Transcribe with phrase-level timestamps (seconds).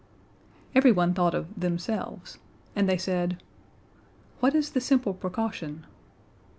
[0.73, 2.39] Everyone thought of themselves
[2.75, 3.37] and they said,
[4.39, 5.85] "What is the simple precaution?"